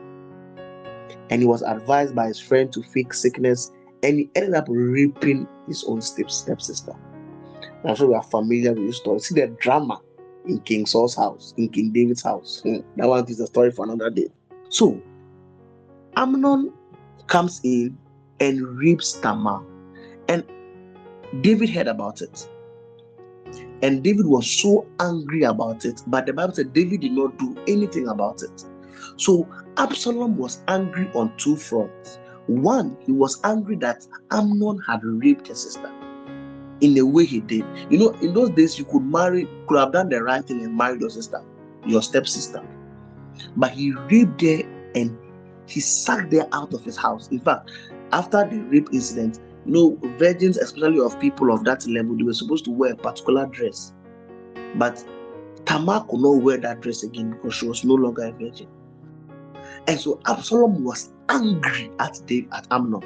[1.30, 3.72] And he was advised by his friend to fake sickness,
[4.04, 6.94] and he ended up raping his own step stepsister.
[7.86, 9.20] I'm sure we are familiar with this story.
[9.20, 10.00] See the drama
[10.46, 12.62] in King Saul's house, in King David's house.
[12.64, 14.28] Hmm, That one is a story for another day.
[14.70, 15.02] So
[16.16, 16.74] Amnon
[17.28, 17.98] comes in
[18.40, 19.64] and rapes Tamar.
[20.28, 20.44] And
[21.42, 22.48] David heard about it.
[23.82, 27.58] And David was so angry about it, but the Bible said David did not do
[27.68, 28.64] anything about it.
[29.18, 32.20] So Absalom was angry on two fronts.
[32.48, 35.92] One, he was angry that Amnon had raped his sister
[36.82, 37.66] in the way he did.
[37.90, 40.76] You know, in those days, you could marry, could have done the right thing and
[40.76, 41.42] married your sister,
[41.86, 42.62] your stepsister.
[43.56, 44.62] But he raped her
[44.96, 45.18] and
[45.68, 47.30] he sacked her out of his house.
[47.30, 47.72] In fact,
[48.12, 52.34] after the rape incident, you know, virgins, especially of people of that level, they were
[52.34, 53.94] supposed to wear a particular dress.
[54.76, 55.04] But
[55.66, 58.68] Tamar could not wear that dress again because she was no longer a virgin.
[59.88, 63.04] And so Absalom was angry at David, at Amnon.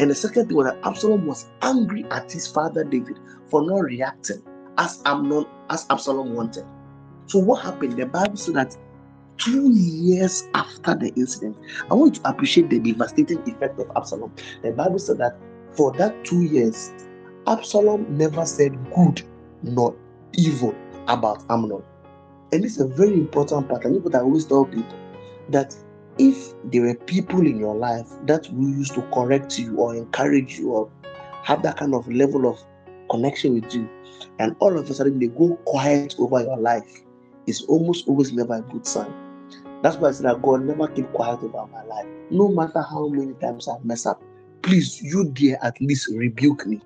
[0.00, 3.80] And the second thing was that Absalom was angry at his father David for not
[3.82, 4.42] reacting
[4.78, 6.64] as Amnon, as Absalom wanted.
[7.26, 7.96] So what happened?
[7.96, 8.76] The Bible said that
[9.38, 11.56] two years after the incident,
[11.90, 14.32] I want you to appreciate the devastating effect of Absalom.
[14.62, 15.36] The Bible said that
[15.72, 16.92] for that two years,
[17.46, 19.22] Absalom never said good
[19.62, 19.94] nor
[20.32, 20.74] evil
[21.08, 21.82] about Amnon.
[22.52, 23.84] And this is a very important part.
[23.84, 24.98] And what I always tell people
[25.48, 25.76] that
[26.18, 30.58] if there were people in your life that will used to correct you or encourage
[30.58, 30.90] you or
[31.42, 32.58] have that kind of level of
[33.10, 33.88] connection with you,
[34.38, 37.02] and all of a sudden they go quiet over your life,
[37.46, 39.12] it's almost always never a good sign.
[39.82, 42.06] That's why I said that God never keep quiet over my life.
[42.30, 44.22] No matter how many times I mess up,
[44.62, 46.80] please, you dear, at least rebuke me.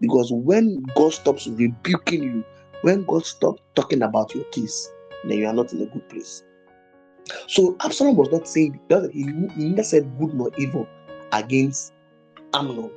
[0.00, 2.44] Because when God stops rebuking you,
[2.82, 4.88] when God stops talking about your case,
[5.24, 6.42] then you are not in a good place.
[7.48, 9.22] So Absalom was not saying doesn't he,
[9.56, 10.86] he never said good nor evil
[11.32, 11.92] against
[12.52, 12.90] Amnon.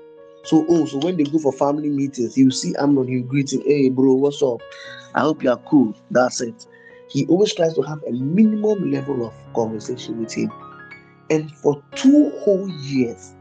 [0.43, 3.61] So oh, so when they go for family meetings, you see Amnon, you greet him,
[3.65, 4.61] hey bro, what's up?
[5.15, 5.93] I hope you are cool.
[6.11, 6.65] That's it.
[7.09, 10.51] He always tries to have a minimum level of conversation with him.
[11.29, 13.33] And for two whole years,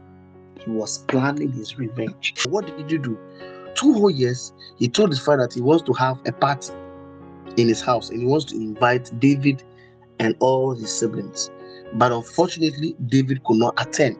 [0.63, 2.33] he was planning his revenge.
[2.49, 3.17] What did you do?
[3.75, 6.71] Two whole years, he told his father that he wants to have a party
[7.57, 9.63] in his house and he wants to invite David
[10.19, 11.51] and all his siblings.
[11.93, 14.17] But unfortunately, David could not attend.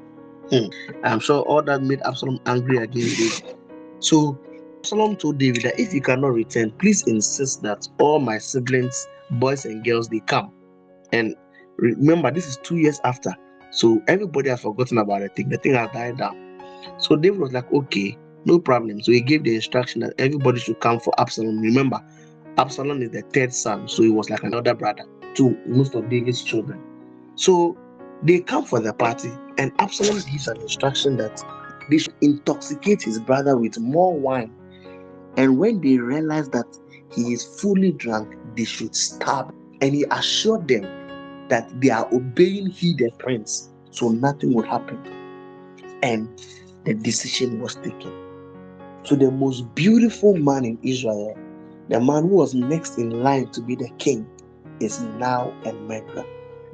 [0.49, 0.67] Hmm.
[1.03, 3.55] I'm sure all that made Absalom angry against David.
[3.99, 4.39] So
[4.79, 9.65] Absalom told David that if you cannot return, please insist that all my siblings, boys
[9.65, 10.53] and girls, they come.
[11.11, 11.35] And
[11.77, 13.35] remember, this is two years after.
[13.71, 15.49] So everybody has forgotten about the thing.
[15.49, 16.37] The thing has died down.
[16.99, 19.03] So David was like, okay, No problem.
[19.03, 21.59] So he gave the instruction that everybody should come for Absalom.
[21.59, 21.99] Remember,
[22.57, 25.03] Absalom is the third son, so he was like another brother
[25.37, 26.81] to most of David's children.
[27.35, 27.77] So
[28.23, 31.43] they come for the party, and Absalom gives an instruction that
[31.89, 34.53] they should intoxicate his brother with more wine.
[35.37, 36.65] And when they realize that
[37.13, 39.53] he is fully drunk, they should stab.
[39.81, 40.83] And he assured them
[41.49, 44.99] that they are obeying he the prince, so nothing would happen.
[46.01, 46.27] And
[46.85, 48.11] the decision was taken.
[49.03, 51.37] So the most beautiful man in Israel,
[51.89, 54.27] the man who was next in line to be the king,
[54.79, 56.25] is now a murderer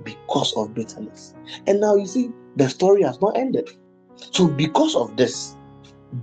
[0.03, 1.33] because of bitterness.
[1.67, 3.69] And now you see, the story has not ended.
[4.15, 5.55] So, because of this,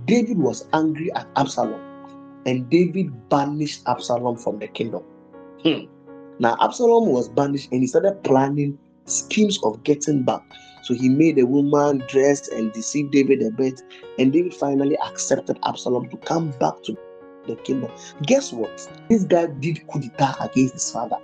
[0.05, 1.81] David was angry at Absalom,
[2.45, 5.03] and David banished Absalom from the kingdom.
[5.63, 5.85] Hmm.
[6.39, 10.41] Now, Absalom was banished, and he started planning schemes of getting back.
[10.83, 13.81] So he made a woman dress and deceived David a bit,
[14.17, 16.97] and David finally accepted Absalom to come back to
[17.47, 17.91] the kingdom.
[18.23, 18.89] Guess what?
[19.09, 21.17] This guy did coup d'etat against his father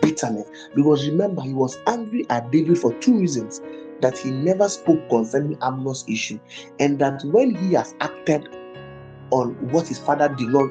[0.00, 0.48] bitterness.
[0.74, 3.60] Because remember, he was angry at David for two reasons
[4.00, 6.38] that he never spoke concerning Amnon's issue,
[6.80, 8.48] and that when he has acted
[9.30, 10.70] on what his father did not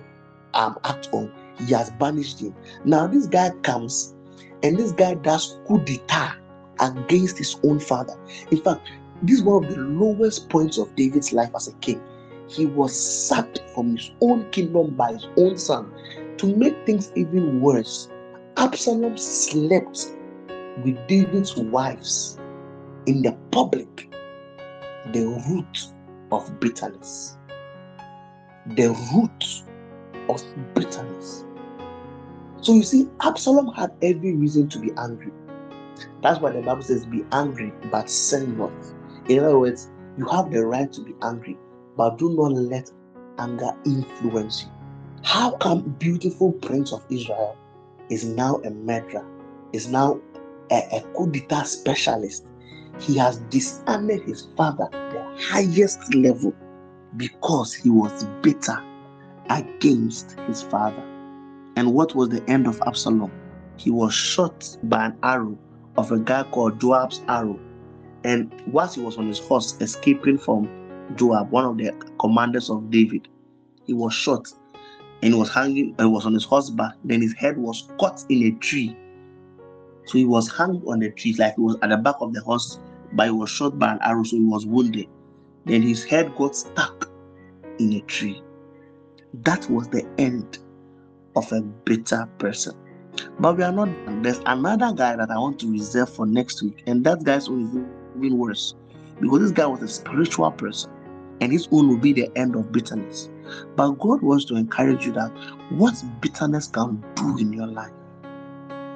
[0.53, 2.53] um, act on, he has banished him.
[2.83, 4.15] Now, this guy comes
[4.63, 6.35] and this guy does coup d'etat
[6.79, 8.13] against his own father.
[8.51, 8.87] In fact,
[9.23, 12.01] this is one of the lowest points of David's life as a king.
[12.47, 12.95] He was
[13.27, 15.91] sacked from his own kingdom by his own son.
[16.37, 18.09] To make things even worse,
[18.57, 20.07] Absalom slept
[20.83, 22.37] with David's wives
[23.05, 24.09] in the public.
[25.13, 25.87] The root
[26.31, 27.37] of bitterness.
[28.75, 29.63] The root
[30.29, 30.43] of
[30.75, 31.45] bitterness.
[32.61, 35.31] So you see, Absalom had every reason to be angry.
[36.21, 38.73] That's why the Bible says, Be angry, but sin not.
[39.27, 41.57] In other words, you have the right to be angry,
[41.95, 42.91] but do not let
[43.39, 44.71] anger influence you.
[45.23, 47.57] How come beautiful prince of Israel
[48.11, 49.25] is now a murderer,
[49.71, 50.19] is now
[50.69, 52.45] a, a coup d'etat specialist.
[52.99, 56.53] He has dishonored his father the highest level
[57.17, 58.77] because he was bitter
[59.49, 61.01] against his father.
[61.77, 63.31] And what was the end of Absalom?
[63.77, 65.57] He was shot by an arrow
[65.97, 67.59] of a guy called Joab's arrow.
[68.23, 70.69] And whilst he was on his horse escaping from
[71.15, 73.27] Joab, one of the commanders of David,
[73.85, 74.47] he was shot
[75.21, 76.93] and was hanging, he was on his horse back.
[77.03, 78.95] Then his head was caught in a tree.
[80.05, 82.41] So he was hung on the tree, like he was at the back of the
[82.41, 82.79] horse,
[83.13, 85.07] but he was shot by an arrow, so he was wounded.
[85.65, 87.09] Then his head got stuck
[87.79, 88.41] in a tree.
[89.33, 90.57] That was the end
[91.35, 92.75] of a bitter person.
[93.39, 94.21] But we are not done.
[94.21, 97.63] There's another guy that I want to reserve for next week, and that guy's own
[97.67, 98.75] is even worse
[99.19, 100.91] because this guy was a spiritual person,
[101.41, 103.29] and his own will be the end of bitterness.
[103.75, 105.31] But God wants to encourage you that
[105.69, 107.91] what bitterness can do in your life,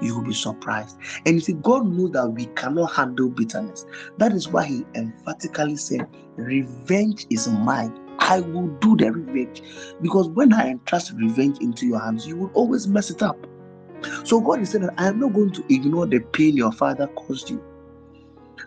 [0.01, 0.97] you will be surprised.
[1.25, 3.85] And you see, God knows that we cannot handle bitterness.
[4.17, 7.97] That is why He emphatically said, Revenge is mine.
[8.19, 9.61] I will do the revenge.
[10.01, 13.37] Because when I entrust revenge into your hands, you will always mess it up.
[14.23, 17.07] So God is saying that I am not going to ignore the pain your father
[17.07, 17.63] caused you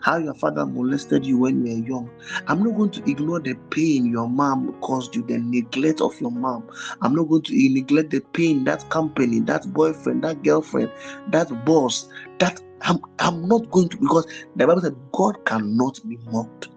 [0.01, 2.11] how your father molested you when you were young.
[2.47, 6.31] I'm not going to ignore the pain your mom caused you, the neglect of your
[6.31, 6.67] mom.
[7.01, 10.91] I'm not going to neglect the pain that company, that boyfriend, that girlfriend,
[11.29, 12.07] that boss,
[12.39, 16.69] that I'm, I'm not going to because the Bible said God cannot be mocked.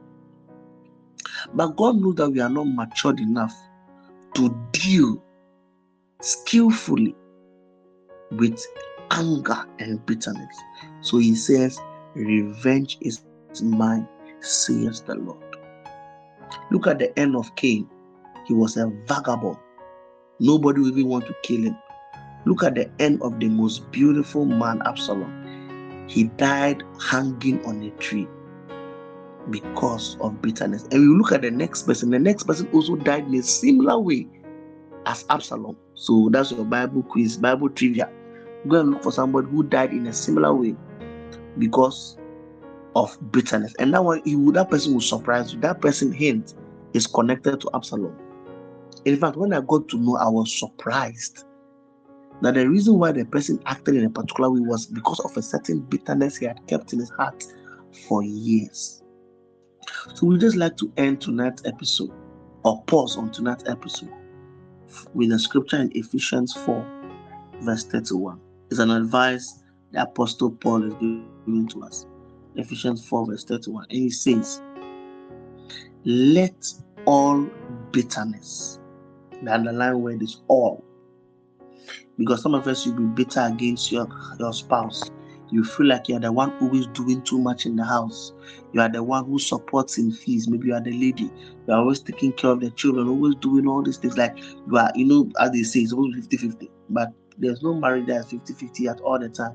[1.54, 3.54] But God knows that we are not matured enough
[4.34, 5.22] to deal
[6.20, 7.14] skillfully
[8.32, 8.64] with
[9.10, 10.56] anger and bitterness.
[11.02, 11.78] So he says,
[12.14, 13.22] Revenge is
[13.62, 14.06] mine,
[14.40, 15.42] says the Lord.
[16.70, 17.88] Look at the end of Cain.
[18.46, 19.56] He was a vagabond.
[20.40, 21.76] Nobody even want to kill him.
[22.44, 26.06] Look at the end of the most beautiful man, Absalom.
[26.08, 28.26] He died hanging on a tree
[29.50, 30.82] because of bitterness.
[30.90, 32.10] And we look at the next person.
[32.10, 34.26] The next person also died in a similar way
[35.06, 35.76] as Absalom.
[35.94, 38.10] So that's your Bible quiz, Bible trivia.
[38.68, 40.76] Go and look for somebody who died in a similar way
[41.58, 42.18] because
[42.94, 43.74] of bitterness.
[43.78, 45.60] And that one, you that person will surprise you.
[45.60, 46.54] That person hint
[46.92, 48.16] is connected to Absalom.
[49.04, 51.44] In fact, when I got to know, I was surprised
[52.42, 55.42] that the reason why the person acted in a particular way was because of a
[55.42, 57.44] certain bitterness he had kept in his heart
[58.08, 59.02] for years.
[60.14, 62.12] So we just like to end tonight's episode
[62.64, 64.12] or pause on tonight's episode
[65.14, 66.86] with a scripture in Ephesians 4,
[67.62, 68.40] verse 31.
[68.70, 69.61] It's an advice
[69.92, 72.06] the Apostle Paul is giving to us.
[72.56, 73.84] Ephesians 4, verse 31.
[73.90, 74.60] And he says,
[76.04, 76.54] Let
[77.06, 77.48] all
[77.92, 78.78] bitterness.
[79.42, 80.84] The underlying word is all.
[82.18, 84.06] Because some of us will be bitter against your,
[84.38, 85.10] your spouse.
[85.50, 88.32] You feel like you're the one who is doing too much in the house.
[88.72, 90.48] You are the one who supports in fees.
[90.48, 91.30] Maybe you are the lady.
[91.66, 94.16] You are always taking care of the children, always doing all these things.
[94.16, 96.70] Like you are, you know, as they say, it's always 50 50.
[96.88, 99.54] But there's no marriage that is 50 50 at all the time.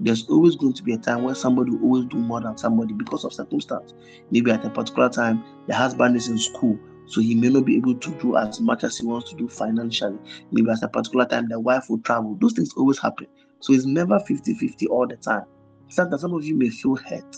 [0.00, 2.94] There's always going to be a time where somebody will always do more than somebody
[2.94, 3.94] because of circumstance.
[4.30, 7.76] Maybe at a particular time, the husband is in school, so he may not be
[7.76, 10.18] able to do as much as he wants to do financially.
[10.50, 12.36] Maybe at a particular time, the wife will travel.
[12.40, 13.26] Those things always happen.
[13.60, 15.44] So it's never 50 50 all the time.
[15.88, 17.36] Sometimes some of you may feel hurt.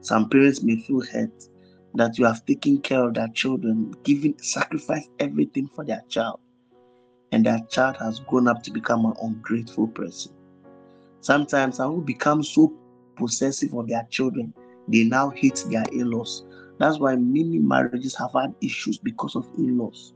[0.00, 1.44] Some parents may feel hurt
[1.94, 6.40] that you have taken care of their children, giving sacrifice everything for their child,
[7.32, 10.32] and that child has grown up to become an ungrateful person.
[11.20, 12.72] Sometimes some who become so
[13.16, 14.54] possessive of their children,
[14.88, 16.44] they now hate their in-laws.
[16.78, 20.14] That's why many marriages have had issues because of in-laws.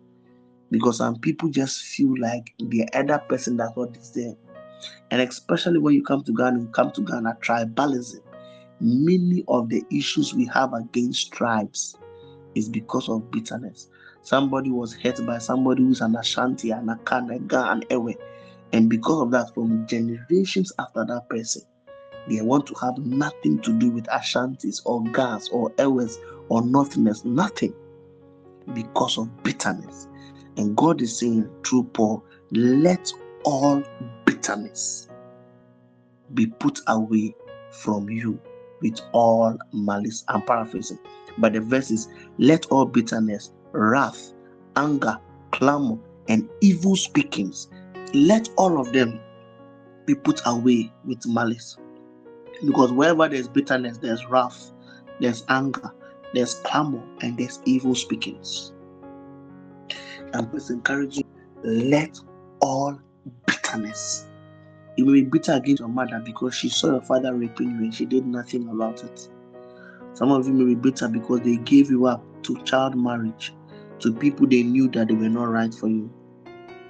[0.71, 4.35] Because some people just feel like the other person does not there.
[5.11, 8.21] And especially when you come to Ghana, you come to Ghana, tribalism.
[8.81, 11.97] Many of the issues we have against tribes
[12.55, 13.89] is because of bitterness.
[14.23, 18.15] Somebody was hurt by somebody who's an Ashanti, an Akan, a Ga, an Ewe.
[18.75, 21.63] And because of that, from generations after that person,
[22.29, 26.19] they want to have nothing to do with Ashantis or Gas or Ewes
[26.49, 27.73] or nothingness, nothing
[28.73, 30.09] because of bitterness.
[30.57, 33.13] And God is saying through Paul, let
[33.45, 33.81] all
[34.27, 35.09] bitterness
[36.35, 37.33] be put away
[37.71, 38.41] from you
[38.83, 40.25] with all malice.
[40.27, 40.99] I'm paraphrasing,
[41.39, 42.09] but the verse is
[42.39, 44.33] let all bitterness, wrath,
[44.75, 45.17] anger,
[45.53, 45.99] clamor,
[46.29, 47.69] and evil speakings,
[48.15, 49.21] let all of them
[50.07, 51.77] be put away with malice.
[52.65, 54.73] Because wherever there's bitterness, there's wrath,
[55.21, 55.93] there's anger,
[56.33, 58.73] there's clamor, and there's evil speakings.
[60.33, 61.25] I'm just encouraging
[61.65, 62.19] let
[62.61, 62.99] all
[63.47, 64.27] bitterness.
[64.97, 67.95] You may be bitter against your mother because she saw your father raping you and
[67.95, 69.29] she did nothing about it.
[70.15, 73.53] Some of you may be bitter because they gave you up to child marriage,
[74.01, 76.13] to people they knew that they were not right for you.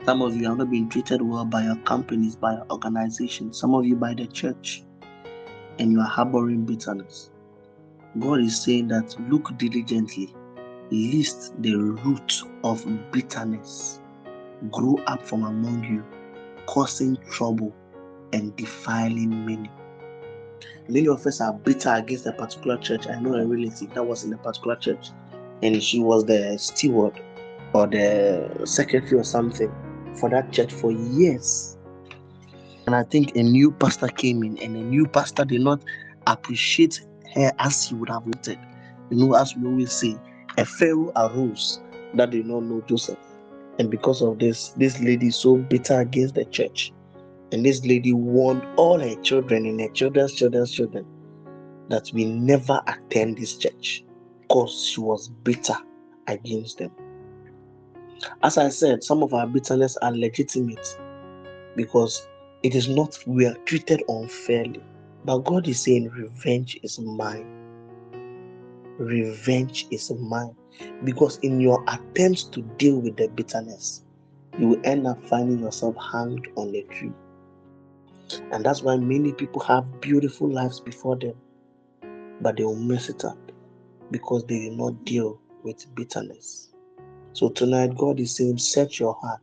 [0.04, 3.74] Some of you have not been treated well by your companies, by your organizations, some
[3.74, 4.84] of you by the church,
[5.78, 7.30] and you are harboring bitterness.
[8.18, 10.34] God is saying that look diligently,
[10.90, 14.02] lest the root of bitterness
[14.70, 16.04] grow up from among you,
[16.66, 17.74] causing trouble
[18.34, 19.70] and defiling many.
[20.86, 23.06] Many of us are bitter against a particular church.
[23.08, 25.12] I know a relative that was in a particular church,
[25.62, 27.18] and she was the steward
[27.72, 29.72] or the secretary or something
[30.16, 31.76] for that church for years.
[32.86, 35.82] And I think a new pastor came in, and a new pastor did not
[36.26, 37.00] appreciate
[37.34, 38.58] her as he would have wanted.
[39.10, 40.16] You know, as we always say,
[40.58, 41.80] a Pharaoh arose
[42.14, 43.18] that did not know Joseph.
[43.78, 46.92] And because of this, this lady is so bitter against the church.
[47.52, 51.06] And this lady warned all her children and her children's children's children
[51.88, 54.04] that we never attend this church
[54.42, 55.76] because she was bitter
[56.26, 56.90] against them.
[58.42, 60.86] As I said, some of our bitterness are legitimate
[61.76, 62.26] because
[62.62, 64.82] it is not, we are treated unfairly.
[65.24, 67.46] But God is saying, revenge is mine.
[68.98, 70.54] Revenge is mine.
[71.04, 74.02] Because in your attempts to deal with the bitterness,
[74.58, 77.12] you will end up finding yourself hanged on a tree.
[78.52, 81.34] And that's why many people have beautiful lives before them,
[82.40, 83.38] but they will mess it up
[84.10, 86.73] because they did not deal with bitterness.
[87.34, 89.40] So tonight, God is saying, set your heart.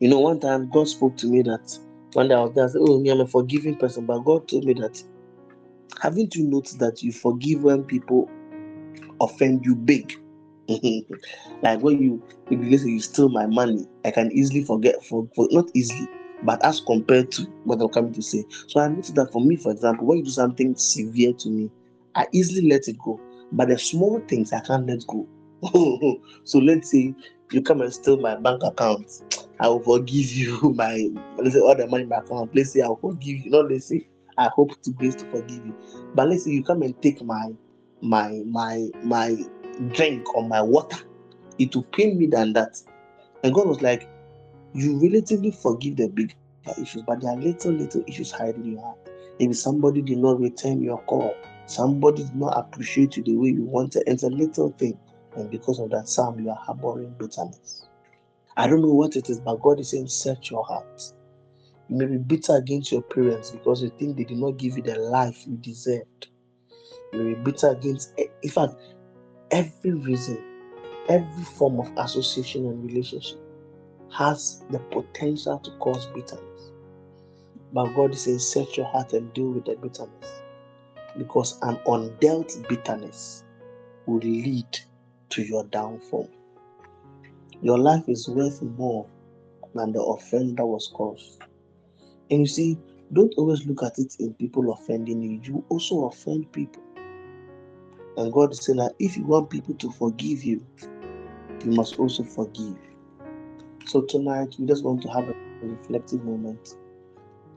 [0.00, 1.78] You know, one time God spoke to me that
[2.12, 4.04] one day I was there, I said, Oh, me, I'm a forgiving person.
[4.04, 5.00] But God told me that,
[6.02, 8.28] haven't you noticed that you forgive when people
[9.20, 10.12] offend you big?
[11.62, 15.66] like when you, say you steal my money, I can easily forget, for, for not
[15.74, 16.08] easily,
[16.42, 18.44] but as compared to what I'm coming to say.
[18.66, 21.70] So I noticed that for me, for example, when you do something severe to me,
[22.16, 23.20] I easily let it go.
[23.52, 25.28] But the small things I can't let go.
[26.44, 27.14] so let's say
[27.50, 29.22] you come and steal my bank account.
[29.60, 32.54] I will forgive you my let's say all the money in my account.
[32.54, 33.50] Let's say I'll forgive you.
[33.50, 34.06] Not let's say
[34.36, 35.76] I hope to grace to forgive you.
[36.14, 37.52] But let's say you come and take my
[38.00, 39.36] my my my
[39.92, 40.98] drink or my water.
[41.58, 42.76] It will pain me than that.
[43.42, 44.08] And God was like,
[44.74, 46.34] You relatively forgive the big
[46.80, 48.98] issues, but there are little little issues hiding in your heart.
[49.38, 51.34] Maybe somebody did not return your call.
[51.66, 54.04] Somebody did not appreciate you the way you wanted.
[54.06, 54.98] It's a little thing.
[55.36, 57.86] And because of that, some you are harboring bitterness.
[58.56, 61.02] I don't know what it is, but God is saying, search your heart.
[61.88, 64.82] You may be bitter against your parents because you think they did not give you
[64.82, 66.28] the life you deserved.
[67.12, 68.12] You may be bitter against,
[68.42, 68.74] in fact,
[69.50, 70.42] every reason
[71.08, 73.38] every form of association and relationship
[74.12, 76.72] has the potential to cause bitterness.
[77.72, 80.42] But God is saying, set your heart and deal with the bitterness.
[81.18, 83.42] Because an undealt bitterness
[84.06, 84.78] will lead
[85.34, 86.30] to your downfall.
[87.60, 89.06] Your life is worth more
[89.74, 91.42] than the offense that was caused.
[92.30, 92.78] And you see,
[93.12, 95.40] don't always look at it in people offending you.
[95.42, 96.82] You also offend people.
[98.16, 100.64] And God is saying that if you want people to forgive you,
[101.64, 102.76] you must also forgive.
[103.86, 106.76] So tonight, we just want to have a reflective moment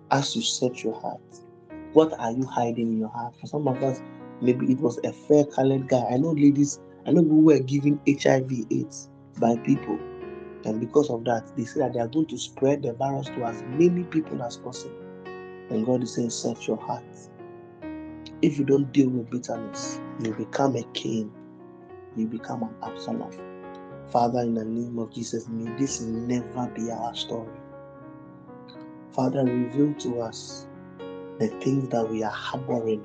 [0.10, 1.22] as you set your heart.
[1.94, 3.36] What are you hiding in your heart?
[3.40, 4.02] For some of us,
[4.42, 6.06] maybe it was a fair colored guy.
[6.12, 9.97] I know ladies, I know who were given HIV AIDS by people.
[10.66, 13.45] And because of that, they say that they are going to spread the virus to
[13.45, 14.99] as many people as possible.
[15.70, 17.03] And God is saying, set your heart.
[18.41, 21.32] If you don't deal with bitterness, you become a Cain.
[22.18, 23.32] You become an Absalom.
[24.12, 27.49] Father, in the name of Jesus, may this never be our story.
[29.14, 30.68] Father, reveal to us
[31.39, 33.03] the things that we are harboring,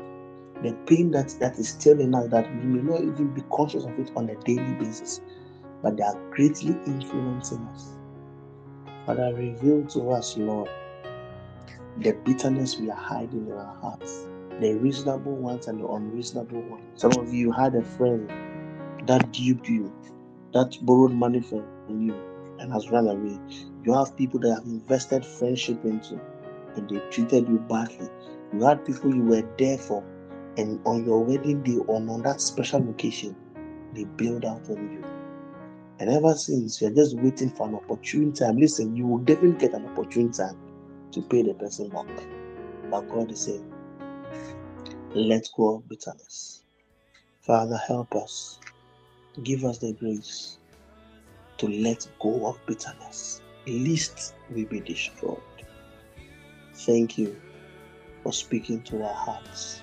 [0.63, 3.85] the pain that, that is still in us that we may not even be conscious
[3.85, 5.21] of it on a daily basis,
[5.83, 7.97] but they are greatly influencing us.
[9.07, 10.71] Father, reveal to us, Lord,
[11.99, 14.27] the bitterness we are hiding in our hearts,
[14.61, 16.85] the reasonable ones and the unreasonable ones.
[16.95, 18.31] Some of you had a friend
[19.07, 19.93] that duped you,
[20.53, 22.15] that borrowed money from you
[22.61, 23.39] and has run away.
[23.85, 26.21] You have people that have invested friendship into
[26.77, 28.09] and they treated you badly.
[28.53, 30.05] You had people you were there for,
[30.57, 33.35] and on your wedding day or on that special occasion,
[33.95, 35.05] they build out on you.
[35.99, 38.57] And ever since, you're just waiting for an opportune time.
[38.57, 40.59] Listen, you will definitely get an opportune time
[41.13, 42.07] to pay the person back.
[42.91, 43.73] But God is saying,
[45.15, 46.65] let go of bitterness.
[47.43, 48.59] Father, help us.
[49.43, 50.59] Give us the grace
[51.59, 55.41] to let go of bitterness, lest we be destroyed.
[56.75, 57.41] Thank you
[58.23, 59.83] for speaking to our hearts.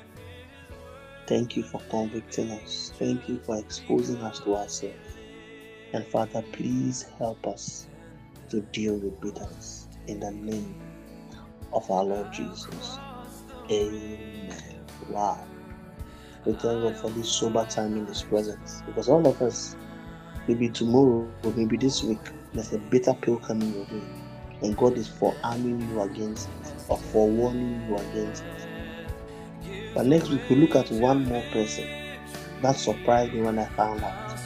[1.30, 2.92] Thank you for convicting us.
[2.98, 5.16] Thank you for exposing us to ourselves.
[5.94, 7.86] And Father, please help us
[8.50, 10.74] to deal with bitterness in the name
[11.72, 12.98] of our Lord Jesus.
[13.70, 14.56] Amen.
[15.08, 15.46] Wow.
[16.46, 19.76] We thank God for this sober time in His presence because all of us,
[20.48, 24.04] maybe tomorrow or maybe this week, there's a bitter pill coming your way,
[24.64, 28.69] and God is forearming you against it or forewarning you against it.
[30.00, 31.86] But next week, we look at one more person
[32.62, 34.38] that surprised me when I found out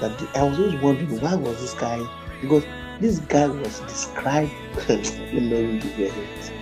[0.00, 2.04] that the, I was always wondering why was this guy
[2.40, 2.64] because
[2.98, 4.50] this guy was described.
[4.88, 6.52] Let me give you a hint.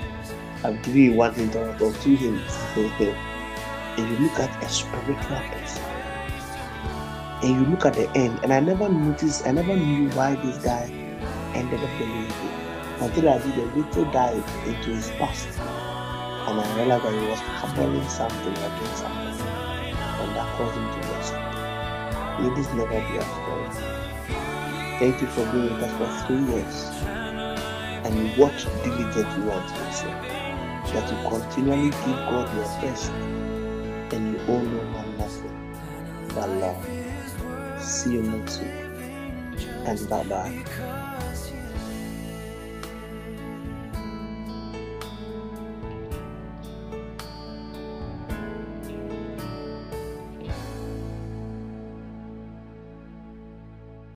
[0.62, 2.54] I'm giving you one hint or two hints.
[2.76, 3.00] if
[3.96, 5.82] you look at a spiritual person
[7.42, 10.62] and you look at the end, and I never noticed, I never knew why this
[10.62, 10.82] guy
[11.54, 12.28] ended up way
[13.00, 15.48] until I did a little dive into his past
[16.52, 19.32] and I realized that he was harboring something against someone
[20.20, 22.44] and that caused him to something.
[22.44, 23.70] May this never be our story.
[24.98, 26.90] Thank you for being with us for three years
[28.04, 30.14] and watch diligently until you say
[30.92, 33.10] that you continually give God your best
[34.12, 37.82] and you owe no man nothing but love.
[37.82, 41.21] See you next week and bye bye.